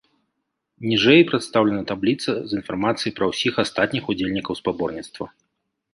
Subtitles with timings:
[0.89, 5.25] Ніжэй прадстаўлена табліца з інфармацыяй пра ўсіх астатніх удзельнікаў спаборніцтва.